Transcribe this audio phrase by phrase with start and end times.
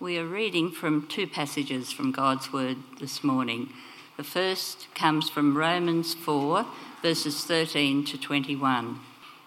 [0.00, 3.72] We are reading from two passages from God's Word this morning.
[4.16, 6.64] The first comes from Romans 4,
[7.02, 9.00] verses 13 to 21.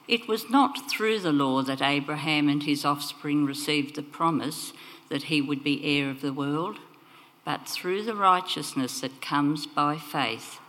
[0.09, 4.73] It was not through the law that Abraham and his offspring received the promise
[5.07, 6.79] that he would be heir of the world,
[7.45, 10.59] but through the righteousness that comes by faith.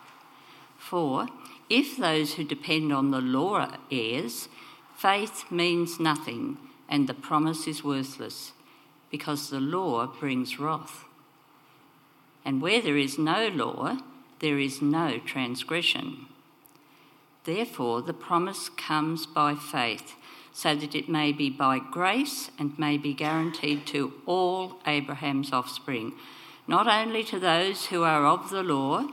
[0.79, 1.27] For
[1.69, 4.49] if those who depend on the law are heirs,
[4.97, 6.57] faith means nothing
[6.89, 8.53] and the promise is worthless,
[9.13, 11.05] because the law brings wrath.
[12.45, 13.99] And where there is no law,
[14.41, 16.27] there is no transgression.
[17.45, 20.15] Therefore, the promise comes by faith,
[20.53, 26.15] so that it may be by grace and may be guaranteed to all Abraham's offspring,
[26.67, 29.07] not only to those who are of the law,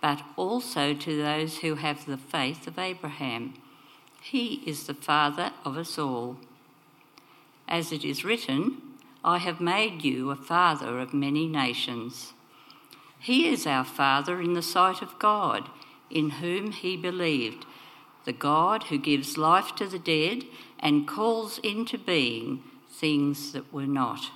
[0.00, 3.54] but also to those who have the faith of Abraham.
[4.20, 6.38] He is the father of us all.
[7.68, 8.91] As it is written,
[9.24, 12.32] I have made you a father of many nations.
[13.20, 15.68] He is our Father in the sight of God,
[16.10, 17.64] in whom he believed,
[18.24, 20.44] the God who gives life to the dead
[20.80, 24.32] and calls into being things that were not.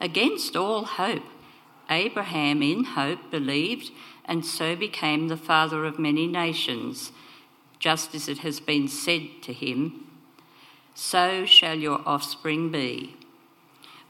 [0.00, 1.22] Against all hope,
[1.88, 3.92] Abraham in hope believed
[4.24, 7.12] and so became the father of many nations,
[7.78, 10.06] just as it has been said to him,
[10.94, 13.16] So shall your offspring be.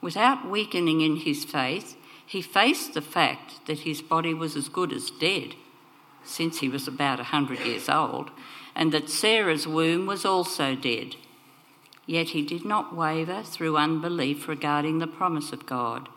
[0.01, 4.93] Without weakening in his faith, he faced the fact that his body was as good
[4.93, 5.55] as dead,
[6.25, 8.31] since he was about a hundred years old,
[8.75, 11.17] and that Sarah's womb was also dead.
[12.07, 16.09] Yet he did not waver through unbelief regarding the promise of God,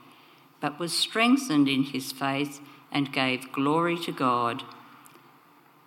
[0.60, 2.62] but was strengthened in his faith
[2.92, 4.64] and gave glory to God,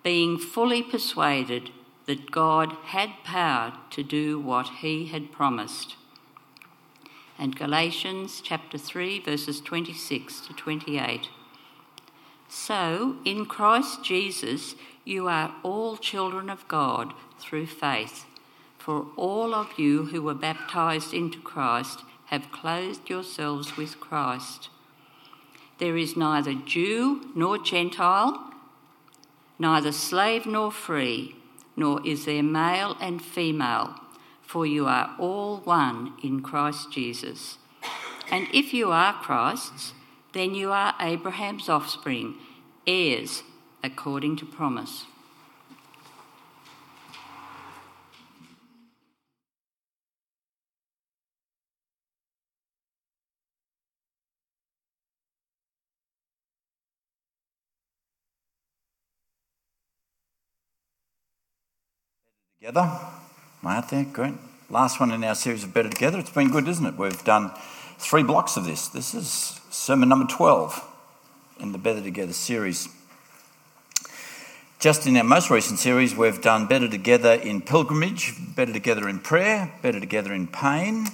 [0.03, 1.71] being fully persuaded
[2.05, 5.95] that God had power to do what he had promised.
[7.39, 11.29] And Galatians chapter 3, verses 26 to 28.
[12.49, 18.25] So, in Christ Jesus, you are all children of God through faith.
[18.77, 24.69] For all of you who were baptized into Christ have clothed yourselves with Christ.
[25.77, 28.51] There is neither Jew nor Gentile,
[29.59, 31.35] neither slave nor free,
[31.75, 33.95] nor is there male and female,
[34.47, 37.57] for you are all one in Christ Jesus.
[38.31, 39.93] And if you are Christ's,
[40.33, 42.35] then you are Abraham's offspring,
[42.87, 43.43] heirs
[43.83, 45.03] according to promise.
[62.59, 63.16] Together,
[63.65, 64.35] out there, great.
[64.69, 66.19] Last one in our series of Better Together.
[66.19, 66.97] It's been good, isn't it?
[66.97, 67.51] We've done
[67.97, 68.87] three blocks of this.
[68.87, 70.85] This is sermon number 12
[71.59, 72.87] in the Better Together series.
[74.79, 79.19] Just in our most recent series, we've done Better Together in Pilgrimage, Better Together in
[79.19, 81.07] Prayer, Better Together in Pain.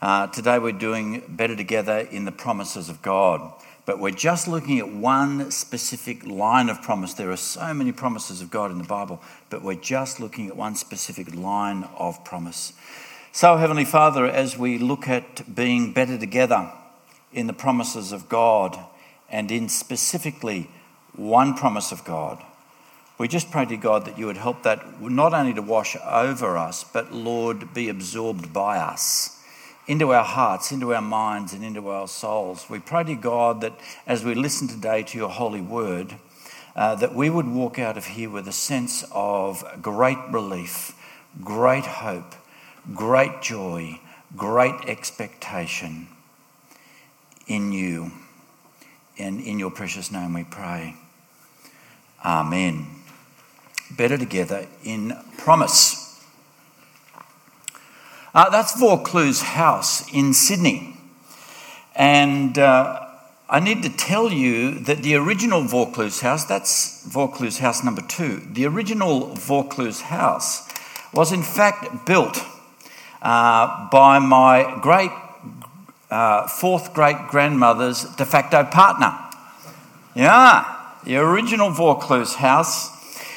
[0.00, 3.52] Uh, today we're doing Better Together in the Promises of God
[3.84, 7.14] but we're just looking at one specific line of promise.
[7.14, 9.20] There are so many promises of God in the Bible,
[9.50, 12.72] but we're just looking at one specific line of promise.
[13.32, 16.70] So, Heavenly Father, as we look at being better together
[17.32, 18.78] in the promises of God
[19.28, 20.70] and in specifically
[21.16, 22.42] one promise of God,
[23.18, 26.56] we just pray to God that you would help that not only to wash over
[26.56, 29.41] us, but Lord, be absorbed by us
[29.86, 32.68] into our hearts, into our minds, and into our souls.
[32.70, 33.72] We pray to God that
[34.06, 36.16] as we listen today to your holy word,
[36.76, 40.94] uh, that we would walk out of here with a sense of great relief,
[41.42, 42.34] great hope,
[42.94, 44.00] great joy,
[44.36, 46.08] great expectation
[47.46, 48.12] in you.
[49.18, 50.94] And in your precious name we pray.
[52.24, 52.86] Amen.
[53.90, 56.01] Better together in promise.
[58.34, 60.96] Uh, that's Vaucluse House in Sydney.
[61.94, 62.98] And uh,
[63.50, 68.40] I need to tell you that the original Vaucluse House, that's Vaucluse House number two,
[68.50, 70.66] the original Vaucluse House
[71.12, 72.38] was in fact built
[73.20, 75.10] uh, by my great
[76.10, 79.12] uh, fourth great grandmother's de facto partner.
[80.14, 80.64] Yeah,
[81.04, 82.90] the original Vaucluse House.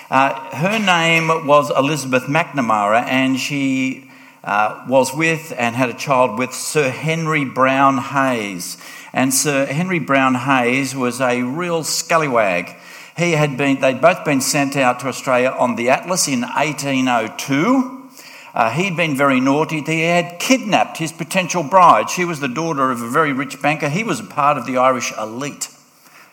[0.10, 4.05] Uh, her name was Elizabeth McNamara, and she
[4.46, 8.78] uh, was with and had a child with Sir Henry Browne Hayes.
[9.12, 12.76] And Sir Henry Browne Hayes was a real scallywag.
[13.18, 18.10] He had been, they'd both been sent out to Australia on the Atlas in 1802.
[18.54, 19.82] uh, he'd been very naughty.
[19.82, 22.10] He had kidnapped his potential bride.
[22.10, 23.90] She was the daughter of a very rich banker.
[23.90, 25.70] He was a part of the Irish elite.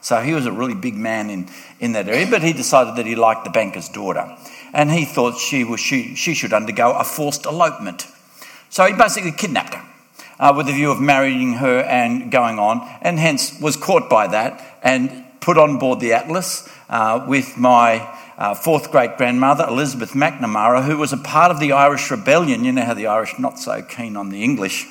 [0.03, 1.49] So he was a really big man in,
[1.79, 4.37] in that area, but he decided that he liked the banker's daughter.
[4.72, 8.06] And he thought she, was, she, she should undergo a forced elopement.
[8.70, 9.84] So he basically kidnapped her
[10.40, 14.26] uh, with the view of marrying her and going on, and hence was caught by
[14.28, 18.08] that and put on board the Atlas uh, with my
[18.38, 22.64] uh, fourth great grandmother, Elizabeth McNamara, who was a part of the Irish Rebellion.
[22.64, 24.86] You know how the Irish not so keen on the English.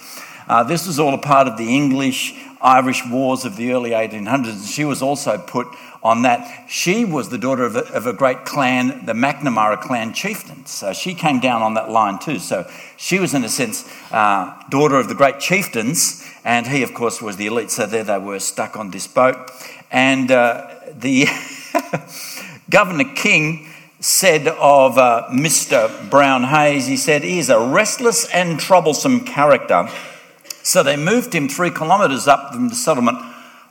[0.47, 4.49] Uh, this was all a part of the English Irish wars of the early 1800s.
[4.49, 5.67] and She was also put
[6.03, 6.69] on that.
[6.69, 10.71] She was the daughter of a, of a, great clan, the McNamara clan chieftains.
[10.71, 12.39] So she came down on that line too.
[12.39, 16.93] So she was, in a sense, uh, daughter of the great chieftains, and he, of
[16.93, 17.71] course, was the elite.
[17.71, 19.37] So there they were stuck on this boat.
[19.91, 21.27] And uh, the
[22.69, 23.67] Governor King
[23.99, 26.09] said of uh, Mr.
[26.09, 29.89] Browne Hayes, he said, he is a restless and troublesome character.
[30.63, 33.19] So they moved him three kilometres up from the settlement.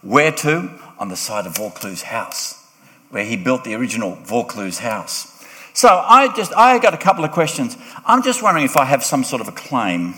[0.03, 0.71] Where to?
[0.99, 2.63] On the side of Vaucluse House,
[3.11, 5.45] where he built the original Vaucluse House.
[5.73, 7.77] So I just, I got a couple of questions.
[8.05, 10.15] I'm just wondering if I have some sort of a claim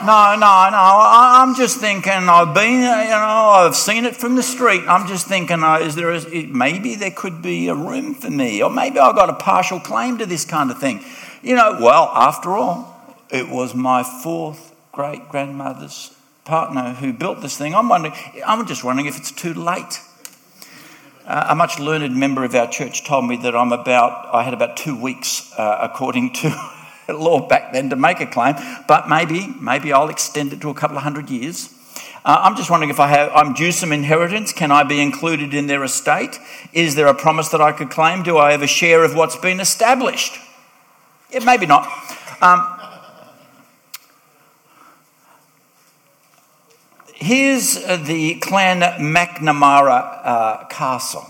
[0.00, 0.78] no, no, no.
[0.80, 2.12] I'm just thinking.
[2.12, 4.82] I've been, you know, I've seen it from the street.
[4.86, 6.12] I'm just thinking, uh, is there?
[6.12, 9.80] A, maybe there could be a room for me, or maybe I've got a partial
[9.80, 11.04] claim to this kind of thing.
[11.42, 12.94] You know, well, after all,
[13.28, 14.67] it was my fourth
[14.98, 16.12] great grandmother's
[16.44, 17.72] partner who built this thing.
[17.72, 18.12] I'm wondering.
[18.44, 20.00] I'm just wondering if it's too late.
[21.24, 24.34] Uh, a much learned member of our church told me that I'm about.
[24.34, 26.52] I had about two weeks, uh, according to
[27.10, 28.56] law back then to make a claim,
[28.88, 31.72] but maybe, maybe I'll extend it to a couple of hundred years.
[32.24, 34.52] Uh, I'm just wondering if I have, I'm due some inheritance.
[34.52, 36.40] Can I be included in their estate?
[36.72, 38.24] Is there a promise that I could claim?
[38.24, 40.36] Do I have a share of what's been established?
[41.30, 41.86] Yeah, maybe not.
[42.42, 42.77] Um,
[47.18, 51.26] here's the Clan McNamara uh, Castle.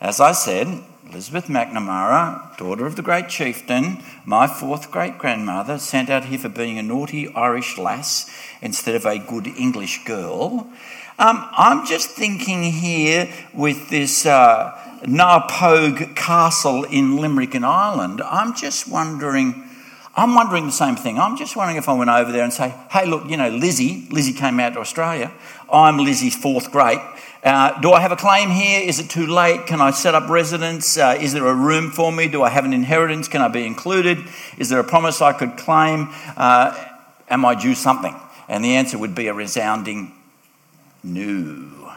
[0.00, 6.10] As I said, Elizabeth McNamara, daughter of the great chieftain, my fourth great grandmother, sent
[6.10, 8.30] out here for being a naughty Irish lass
[8.60, 10.70] instead of a good English girl.
[11.18, 14.72] Um, I'm just thinking here with this uh,
[15.04, 19.63] Knappogue castle in Limerick in Ireland, I'm just wondering.
[20.16, 21.18] I'm wondering the same thing.
[21.18, 24.06] I'm just wondering if I went over there and say, hey, look, you know, Lizzie,
[24.10, 25.32] Lizzie came out to Australia.
[25.72, 27.00] I'm Lizzie's fourth great.
[27.42, 28.80] Uh, do I have a claim here?
[28.80, 29.66] Is it too late?
[29.66, 30.96] Can I set up residence?
[30.96, 32.28] Uh, is there a room for me?
[32.28, 33.28] Do I have an inheritance?
[33.28, 34.18] Can I be included?
[34.56, 36.08] Is there a promise I could claim?
[36.36, 36.74] Uh,
[37.28, 38.14] am I due something?
[38.48, 40.12] And the answer would be a resounding
[41.02, 41.92] no.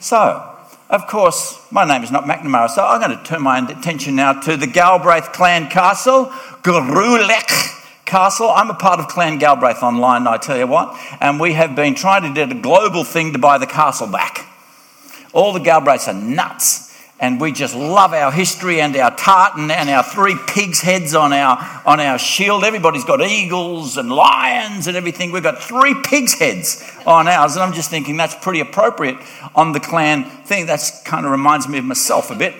[0.00, 0.56] So,
[0.90, 4.32] of course, my name is not McNamara, so I'm going to turn my attention now
[4.40, 6.26] to the Galbraith clan castle,
[6.62, 7.76] Garulech.
[8.10, 8.50] Castle.
[8.50, 11.94] I'm a part of Clan Galbraith online, I tell you what, and we have been
[11.94, 14.46] trying to do a global thing to buy the castle back.
[15.32, 16.89] All the Galbraiths are nuts.
[17.20, 21.34] And we just love our history and our tartan and our three pigs' heads on
[21.34, 22.64] our, on our shield.
[22.64, 25.30] Everybody's got eagles and lions and everything.
[25.30, 27.56] We've got three pigs' heads on ours.
[27.56, 29.18] And I'm just thinking that's pretty appropriate
[29.54, 30.64] on the clan thing.
[30.64, 32.54] That kind of reminds me of myself a bit.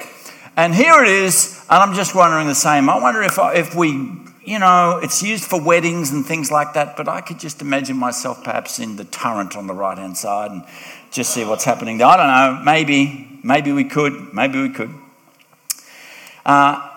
[0.58, 1.64] And here it is.
[1.70, 2.90] And I'm just wondering the same.
[2.90, 6.72] I wonder if, I, if we you know, it's used for weddings and things like
[6.74, 10.16] that, but I could just imagine myself perhaps in the turret on the right hand
[10.16, 10.64] side and
[11.10, 12.08] just see what's happening there.
[12.08, 14.94] I don't know, maybe, maybe we could, maybe we could.
[16.44, 16.88] Uh,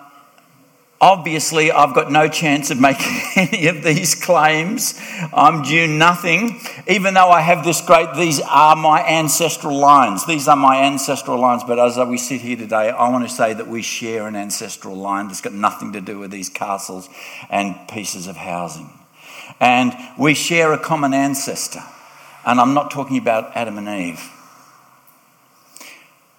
[1.00, 4.98] obviously, I've got no chance of making any of these claims.
[5.32, 10.26] I'm due nothing, even though I have this great, these are my ancestral lines.
[10.26, 13.52] These are my ancestral lines, but as we sit here today, I want to say
[13.52, 17.08] that we share an ancestral line that's got nothing to do with these castles
[17.50, 18.90] and pieces of housing.
[19.60, 21.82] And we share a common ancestor.
[22.46, 24.30] And I'm not talking about Adam and Eve.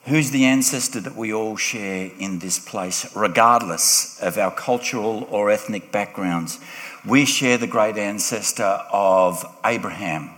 [0.05, 5.49] Who's the ancestor that we all share in this place, regardless of our cultural or
[5.49, 6.59] ethnic backgrounds?
[7.03, 10.29] We share the great ancestor of Abraham.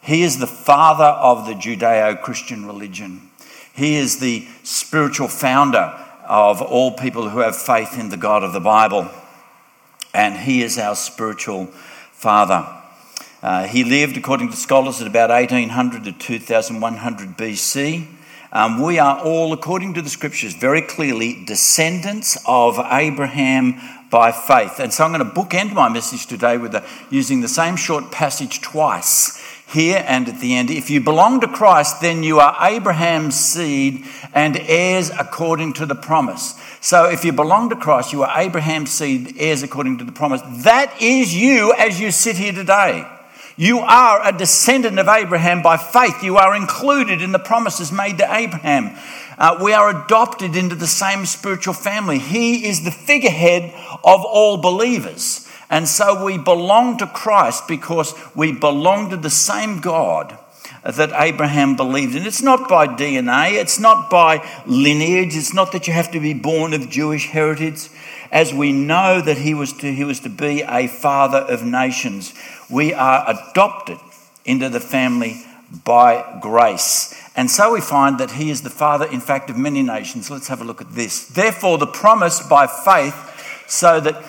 [0.00, 3.28] He is the father of the Judeo Christian religion.
[3.74, 5.94] He is the spiritual founder
[6.26, 9.10] of all people who have faith in the God of the Bible.
[10.14, 11.66] And he is our spiritual
[12.12, 12.66] father.
[13.42, 18.14] Uh, he lived, according to scholars, at about 1800 to 2100 BC.
[18.50, 23.78] Um, we are all, according to the scriptures, very clearly descendants of Abraham
[24.10, 24.80] by faith.
[24.80, 26.74] And so I'm going to bookend my message today with
[27.10, 29.38] using the same short passage twice
[29.70, 30.70] here and at the end.
[30.70, 35.94] If you belong to Christ, then you are Abraham's seed and heirs according to the
[35.94, 36.58] promise.
[36.80, 40.40] So if you belong to Christ, you are Abraham's seed, heirs according to the promise.
[40.64, 43.04] That is you as you sit here today.
[43.58, 46.22] You are a descendant of Abraham by faith.
[46.22, 48.96] You are included in the promises made to Abraham.
[49.36, 52.20] Uh, we are adopted into the same spiritual family.
[52.20, 53.74] He is the figurehead
[54.04, 55.48] of all believers.
[55.68, 60.38] And so we belong to Christ because we belong to the same God
[60.84, 62.26] that Abraham believed in.
[62.26, 66.32] It's not by DNA, it's not by lineage, it's not that you have to be
[66.32, 67.88] born of Jewish heritage.
[68.30, 72.34] As we know that he was to, he was to be a father of nations,
[72.70, 73.98] we are adopted
[74.44, 75.42] into the family
[75.84, 77.14] by grace.
[77.36, 80.30] And so we find that he is the father, in fact, of many nations.
[80.30, 81.26] Let's have a look at this.
[81.26, 84.24] Therefore, the promise by faith, so that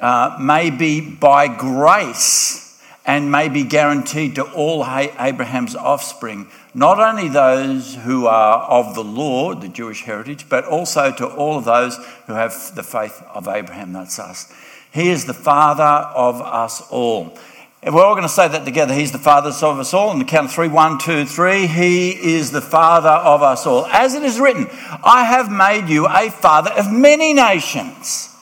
[0.00, 7.28] uh, may be by grace and may be guaranteed to all Abraham's offspring, not only
[7.28, 11.96] those who are of the law, the Jewish heritage, but also to all of those
[12.26, 13.92] who have the faith of Abraham.
[13.92, 14.52] That's us.
[14.92, 17.38] He is the father of us all.
[17.82, 18.94] And we're all going to say that together.
[18.94, 20.10] He's the father of us all.
[20.12, 21.66] In the count of three, one, two, three.
[21.66, 23.86] He is the father of us all.
[23.86, 24.66] As it is written,
[25.04, 28.35] I have made you a father of many nations.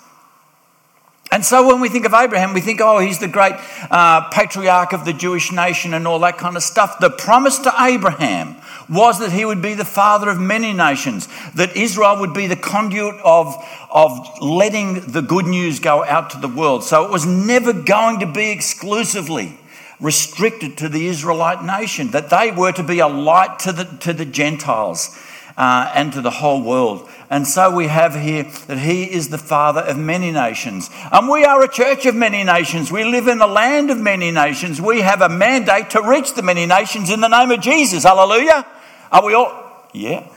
[1.35, 3.55] And so when we think of Abraham, we think, oh, he's the great
[3.91, 7.01] uh, patriarch of the Jewish nation and all that kind of stuff.
[7.01, 8.55] The promise to Abraham
[8.89, 12.55] was that he would be the father of many nations, that Israel would be the
[12.55, 13.53] conduit of,
[13.91, 16.85] of letting the good news go out to the world.
[16.85, 19.59] So it was never going to be exclusively
[19.99, 24.13] restricted to the Israelite nation, that they were to be a light to the, to
[24.13, 25.19] the Gentiles
[25.57, 27.09] uh, and to the whole world.
[27.31, 30.91] And so we have here that he is the father of many nations.
[31.11, 32.93] And we are a church of many nations.
[32.93, 34.81] We live in a land of many nations.
[34.81, 38.05] We have a mandate to reach the many nations in the name of Jesus.
[38.05, 38.67] Hallelujah.
[39.11, 39.89] Are we all?
[39.93, 40.29] Yeah.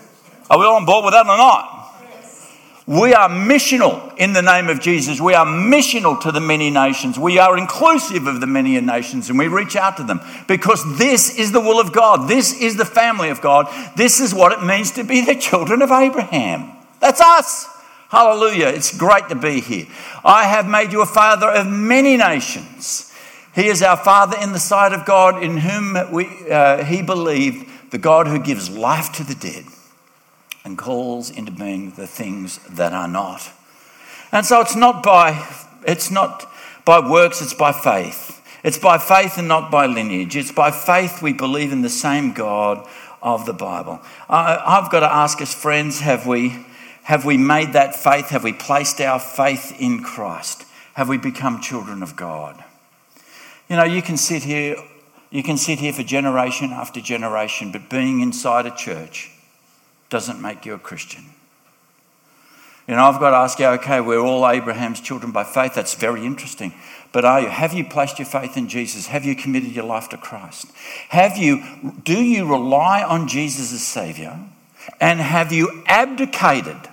[0.49, 1.77] Are we all on board with that or not?
[2.87, 5.19] We are missional in the name of Jesus.
[5.19, 7.19] We are missional to the many nations.
[7.19, 11.37] We are inclusive of the many nations and we reach out to them because this
[11.37, 12.29] is the will of God.
[12.29, 13.67] This is the family of God.
[13.97, 16.76] This is what it means to be the children of Abraham.
[16.99, 17.67] That's us.
[18.09, 18.67] Hallelujah.
[18.67, 19.87] It's great to be here.
[20.23, 23.13] I have made you a father of many nations.
[23.53, 27.91] He is our father in the sight of God, in whom we, uh, he believed,
[27.91, 29.65] the God who gives life to the dead
[30.63, 33.49] and calls into being the things that are not.
[34.31, 35.47] And so it's not by
[35.85, 36.51] it's not
[36.83, 38.41] by works, it's by faith.
[38.63, 40.35] It's by faith and not by lineage.
[40.35, 42.87] It's by faith we believe in the same God
[43.21, 44.01] of the Bible.
[44.29, 46.65] I've got to ask us, friends, have we,
[47.07, 48.31] have we made that faith?
[48.31, 50.65] Have we placed our faith in Christ?
[50.95, 52.61] Have we become children of God?
[53.69, 54.75] You know, you can sit here,
[55.29, 59.31] you can sit here for generation after generation, but being inside a church,
[60.09, 61.23] doesn't make you a Christian.
[62.89, 65.75] You know, I've got to ask you, okay, we're all Abraham's children by faith.
[65.75, 66.73] That's very interesting.
[67.13, 67.47] But are you?
[67.47, 69.07] Have you placed your faith in Jesus?
[69.07, 70.65] Have you committed your life to Christ?
[71.07, 71.63] Have you,
[72.03, 74.37] do you rely on Jesus as Savior?
[74.99, 76.89] And have you abdicated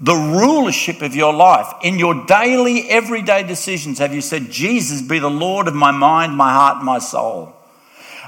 [0.00, 3.98] the rulership of your life in your daily, everyday decisions?
[3.98, 7.54] Have you said, Jesus, be the Lord of my mind, my heart, my soul?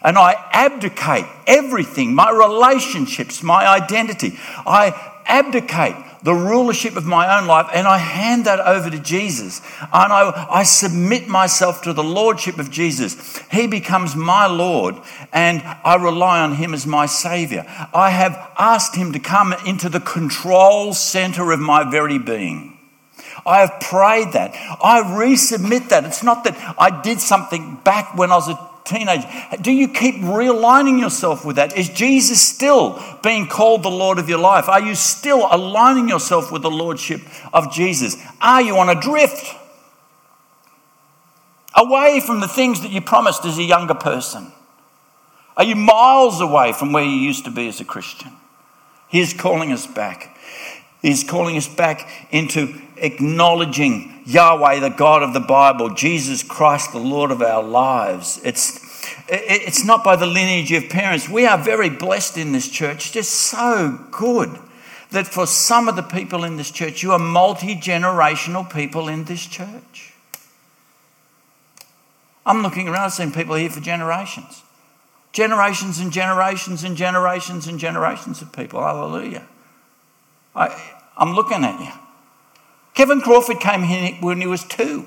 [0.02, 4.38] and I abdicate everything my relationships, my identity.
[4.66, 4.94] I
[5.26, 9.60] abdicate the rulership of my own life and I hand that over to Jesus.
[9.80, 13.38] And I, I submit myself to the lordship of Jesus.
[13.50, 14.96] He becomes my Lord
[15.32, 17.64] and I rely on Him as my Savior.
[17.94, 22.76] I have asked Him to come into the control center of my very being.
[23.46, 24.52] I have prayed that.
[24.82, 26.04] I resubmit that.
[26.04, 29.22] It's not that I did something back when I was a teenage.
[29.62, 31.76] Do you keep realigning yourself with that?
[31.76, 34.68] Is Jesus still being called the Lord of your life?
[34.68, 38.16] Are you still aligning yourself with the Lordship of Jesus?
[38.40, 39.54] Are you on a drift?
[41.74, 44.52] Away from the things that you promised as a younger person?
[45.56, 48.32] Are you miles away from where you used to be as a Christian?
[49.08, 50.36] He's calling us back.
[51.02, 56.98] He's calling us back into acknowledging Yahweh, the God of the Bible, Jesus Christ, the
[56.98, 58.40] Lord of our lives.
[58.44, 58.78] It's,
[59.28, 61.28] it's not by the lineage of parents.
[61.28, 64.56] We are very blessed in this church, just so good
[65.10, 69.24] that for some of the people in this church, you are multi generational people in
[69.24, 70.14] this church.
[72.46, 74.62] I'm looking around, seeing people here for generations.
[75.32, 78.80] Generations and generations and generations and generations of people.
[78.80, 79.46] Hallelujah.
[80.54, 82.09] I, I'm looking at you.
[83.00, 85.06] Kevin Crawford came here when he was two.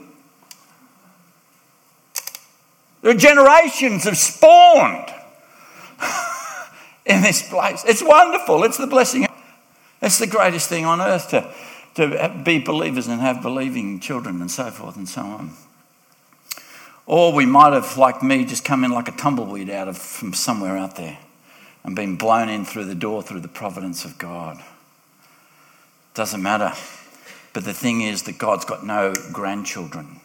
[3.04, 5.14] There are generations have spawned
[7.06, 7.84] in this place.
[7.86, 8.64] It's wonderful.
[8.64, 9.28] It's the blessing.
[10.02, 11.54] It's the greatest thing on earth to,
[11.94, 15.52] to be believers and have believing children and so forth and so on.
[17.06, 20.34] Or we might have, like me, just come in like a tumbleweed out of from
[20.34, 21.20] somewhere out there
[21.84, 24.58] and been blown in through the door through the providence of God.
[26.16, 26.74] Doesn't matter.
[27.54, 30.20] But the thing is that God's got no grandchildren.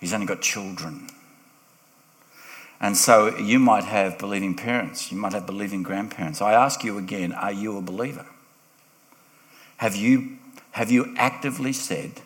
[0.00, 1.08] He's only got children.
[2.80, 6.42] And so you might have believing parents, you might have believing grandparents.
[6.42, 8.26] I ask you again, are you a believer?
[9.78, 10.38] Have you,
[10.72, 12.20] have you actively said,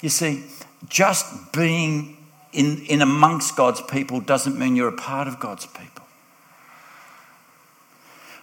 [0.00, 0.44] you see,
[0.88, 2.16] just being
[2.52, 6.05] in, in amongst God's people doesn't mean you're a part of God's people.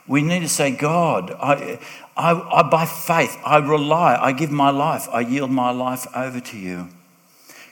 [0.08, 1.80] We need to say, God, I,
[2.18, 6.40] I, I, by faith, I rely, I give my life, I yield my life over
[6.40, 6.90] to you.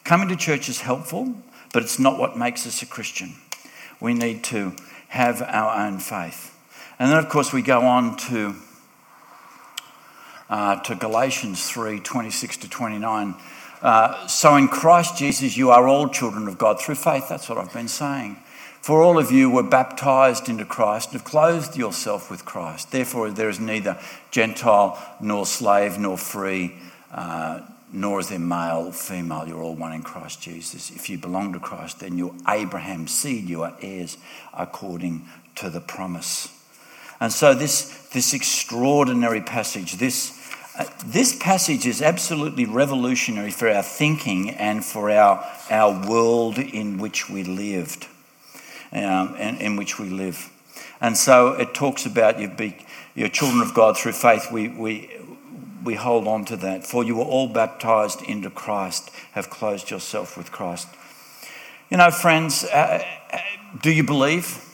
[0.04, 1.36] Coming to church is helpful,
[1.74, 3.36] but it's not what makes us a Christian.
[4.00, 4.76] We need to
[5.10, 6.58] have our own faith.
[6.98, 8.56] And then, of course, we go on to,
[10.50, 13.36] uh, to Galatians 3 26 to 29.
[13.82, 17.28] Uh, so in Christ Jesus, you are all children of God through faith.
[17.28, 18.38] That's what I've been saying.
[18.82, 22.92] For all of you were baptized into Christ and have clothed yourself with Christ.
[22.92, 24.00] Therefore, there is neither
[24.32, 26.76] Gentile nor slave nor free,
[27.12, 27.62] uh,
[27.94, 29.48] nor is there male or female.
[29.48, 30.90] You're all one in Christ Jesus.
[30.90, 33.48] If you belong to Christ, then you're Abraham's seed.
[33.48, 34.18] You are heirs
[34.52, 36.48] according to the promise.
[37.20, 40.42] And so, this, this extraordinary passage, this
[40.78, 46.98] uh, this passage is absolutely revolutionary for our thinking and for our, our world in
[46.98, 48.08] which we lived,
[48.92, 50.50] um, in which we live.
[51.00, 52.78] And so it talks about you be,
[53.30, 54.52] children of God through faith.
[54.52, 55.10] We, we,
[55.84, 56.86] we hold on to that.
[56.86, 60.88] For you were all baptized into Christ, have closed yourself with Christ.
[61.90, 63.40] You know, friends, uh, uh
[63.82, 64.68] do you believe?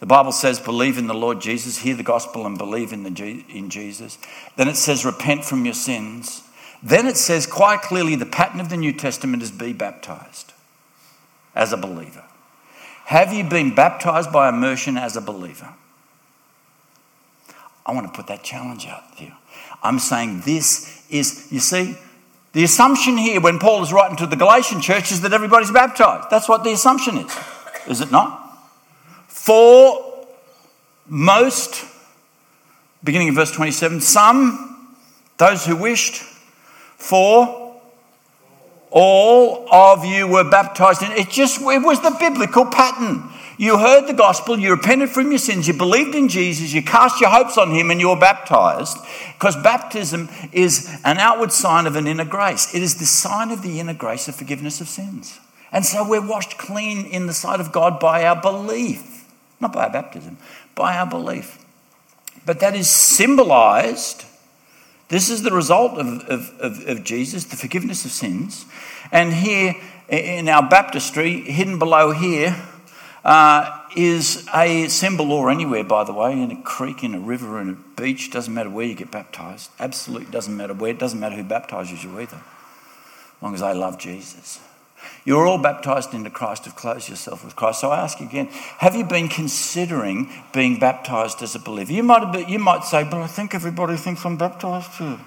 [0.00, 3.44] The Bible says, believe in the Lord Jesus, hear the gospel and believe in, the,
[3.48, 4.18] in Jesus.
[4.56, 6.42] Then it says, repent from your sins.
[6.82, 10.52] Then it says quite clearly the pattern of the New Testament is be baptized
[11.54, 12.24] as a believer.
[13.12, 15.68] Have you been baptized by immersion as a believer?
[17.84, 19.36] I want to put that challenge out there.
[19.82, 21.94] I'm saying this is, you see,
[22.54, 26.30] the assumption here when Paul is writing to the Galatian church is that everybody's baptized.
[26.30, 27.38] That's what the assumption is,
[27.86, 28.58] is it not?
[29.28, 30.24] For
[31.06, 31.84] most,
[33.04, 34.96] beginning in verse 27, some,
[35.36, 36.22] those who wished,
[36.96, 37.61] for
[38.92, 43.28] all of you were baptized in it just it was the biblical pattern
[43.58, 47.20] you heard the gospel you repented from your sins you believed in jesus you cast
[47.20, 48.98] your hopes on him and you were baptized
[49.34, 53.62] because baptism is an outward sign of an inner grace it is the sign of
[53.62, 55.40] the inner grace of forgiveness of sins
[55.72, 59.22] and so we're washed clean in the sight of god by our belief
[59.62, 60.36] not by our baptism,
[60.74, 61.64] by our belief.
[62.44, 64.24] But that is symbolized.
[65.12, 68.64] This is the result of, of, of, of Jesus, the forgiveness of sins.
[69.12, 69.76] And here
[70.08, 72.56] in our baptistry, hidden below here,
[73.22, 77.60] uh, is a symbol, or anywhere, by the way, in a creek, in a river,
[77.60, 79.70] in a beach, doesn't matter where you get baptized.
[79.78, 83.74] Absolutely doesn't matter where, it doesn't matter who baptizes you either, as long as they
[83.74, 84.60] love Jesus.
[85.24, 87.80] You're all baptized into Christ, have closed yourself with Christ.
[87.80, 88.46] So I ask again,
[88.78, 91.92] have you been considering being baptized as a believer?
[91.92, 95.18] You might, been, you might say, but I think everybody thinks I'm baptized too.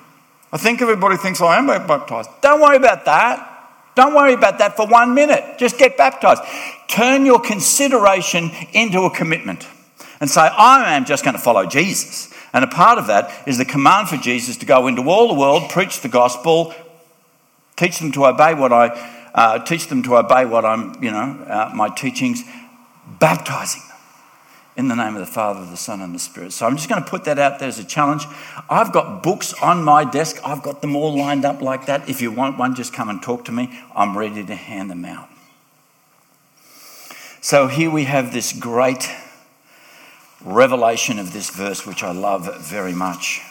[0.51, 2.29] I think everybody thinks I am baptized.
[2.41, 3.51] Don't worry about that.
[3.95, 5.57] Don't worry about that for one minute.
[5.57, 6.43] Just get baptized.
[6.87, 9.67] Turn your consideration into a commitment
[10.19, 12.33] and say, I am just going to follow Jesus.
[12.53, 15.33] And a part of that is the command for Jesus to go into all the
[15.33, 16.73] world, preach the gospel,
[17.75, 18.89] teach them to obey what I
[19.35, 22.41] uh, teach them to obey what I'm, you know, uh, my teachings,
[23.19, 23.97] baptizing them
[24.77, 26.53] in the name of the Father, the Son, and the Spirit.
[26.53, 28.25] So I'm just going to put that out there as a challenge.
[28.69, 30.39] I've got books on my desk.
[30.45, 32.09] I've got them all lined up like that.
[32.09, 33.77] If you want one, just come and talk to me.
[33.93, 35.29] I'm ready to hand them out.
[37.41, 39.09] So here we have this great
[40.43, 43.41] revelation of this verse, which I love very much.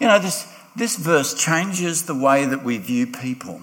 [0.00, 3.60] You know, this, this verse changes the way that we view people.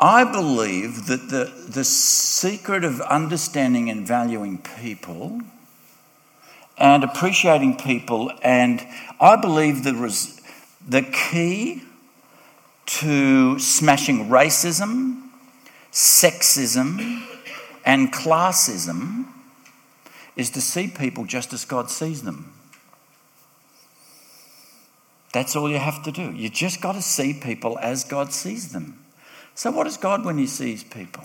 [0.00, 5.40] I believe that the, the secret of understanding and valuing people
[6.76, 8.80] and appreciating people, and
[9.20, 10.40] I believe the, res,
[10.86, 11.82] the key
[12.86, 15.30] to smashing racism,
[15.90, 17.24] sexism,
[17.84, 19.26] and classism
[20.36, 22.52] is to see people just as God sees them.
[25.32, 26.32] That's all you have to do.
[26.32, 29.04] You just got to see people as God sees them.
[29.58, 31.24] So, what does God when He sees people?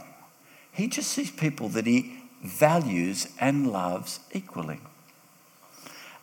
[0.72, 4.80] He just sees people that He values and loves equally.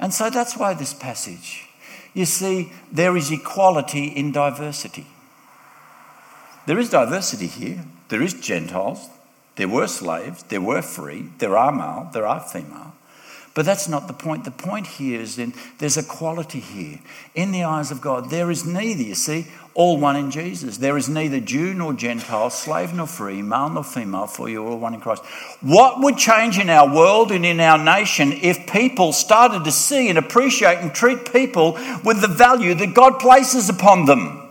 [0.00, 1.68] And so that's why this passage,
[2.12, 5.06] you see, there is equality in diversity.
[6.66, 7.84] There is diversity here.
[8.08, 9.08] There is Gentiles,
[9.54, 12.92] there were slaves, there were free, there are male, there are female.
[13.54, 14.44] But that's not the point.
[14.44, 17.00] The point here is then there's equality here.
[17.34, 20.78] In the eyes of God, there is neither, you see, all one in Jesus.
[20.78, 24.70] There is neither Jew nor Gentile, slave nor free, male nor female, for you are
[24.70, 25.24] all one in Christ.
[25.60, 30.08] What would change in our world and in our nation if people started to see
[30.08, 34.48] and appreciate and treat people with the value that God places upon them?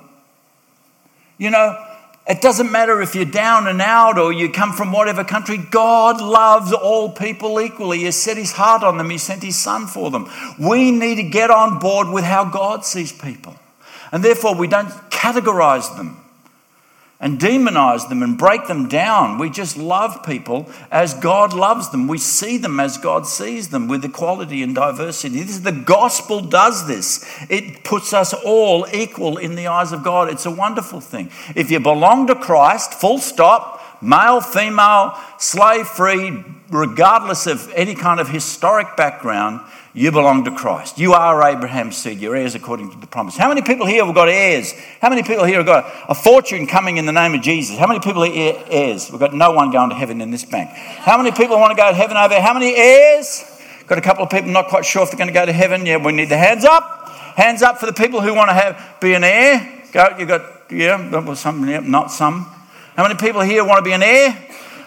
[1.37, 1.85] You know,
[2.27, 5.57] it doesn't matter if you're down and out or you come from whatever country.
[5.57, 7.99] God loves all people equally.
[7.99, 10.29] He set his heart on them, he sent his son for them.
[10.59, 13.55] We need to get on board with how God sees people.
[14.11, 16.19] And therefore, we don't categorize them
[17.21, 19.37] and demonize them and break them down.
[19.37, 22.07] We just love people as God loves them.
[22.07, 25.41] We see them as God sees them with equality and diversity.
[25.41, 27.25] This, is the gospel does this.
[27.49, 30.29] It puts us all equal in the eyes of God.
[30.29, 31.29] It's a wonderful thing.
[31.55, 38.19] If you belong to Christ, full stop, male, female, slave free, regardless of any kind
[38.19, 39.61] of historic background,
[39.93, 40.99] you belong to Christ.
[40.99, 42.19] You are Abraham's seed.
[42.19, 43.35] You're heirs according to the promise.
[43.35, 44.73] How many people here have got heirs?
[45.01, 47.77] How many people here have got a fortune coming in the name of Jesus?
[47.77, 49.09] How many people are heirs?
[49.09, 50.69] We've got no one going to heaven in this bank.
[50.69, 52.41] How many people want to go to heaven over there?
[52.41, 53.43] How many heirs?
[53.87, 55.85] Got a couple of people not quite sure if they're going to go to heaven.
[55.85, 57.09] Yeah, we need the hands up.
[57.35, 59.83] Hands up for the people who want to have be an heir.
[59.91, 62.45] Go, you got yeah, some, yeah, not some.
[62.99, 64.37] How many people here want to be an heir?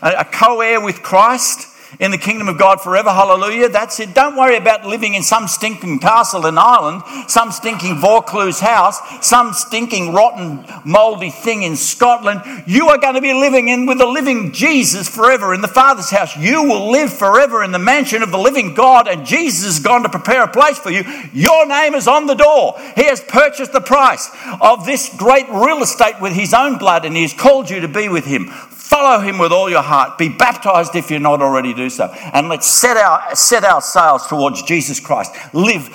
[0.03, 1.67] A, a co-heir with Christ?
[2.01, 3.11] In the kingdom of God forever.
[3.11, 3.69] Hallelujah.
[3.69, 4.15] That's it.
[4.15, 9.53] Don't worry about living in some stinking castle in Ireland, some stinking Vaucluse house, some
[9.53, 12.41] stinking rotten mouldy thing in Scotland.
[12.67, 16.11] You are going to be living in with the living Jesus forever in the Father's
[16.11, 16.37] house.
[16.37, 20.03] You will live forever in the mansion of the living God, and Jesus has gone
[20.03, 21.05] to prepare a place for you.
[21.33, 22.79] Your name is on the door.
[22.97, 27.17] He has purchased the price of this great real estate with his own blood, and
[27.17, 28.51] he has called you to be with him.
[28.93, 30.19] Follow him with all your heart.
[30.19, 32.13] Be baptized if you're not already do so.
[32.35, 35.33] And let's set our, set our sails towards Jesus Christ.
[35.55, 35.89] Live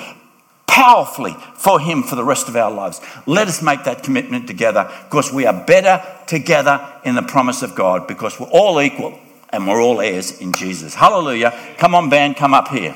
[0.65, 2.99] powerfully for him for the rest of our lives.
[3.27, 7.75] Let us make that commitment together because we are better together in the promise of
[7.75, 10.95] God because we're all equal and we're all heirs in Jesus.
[10.95, 11.75] Hallelujah.
[11.77, 12.95] Come on, band, come up here.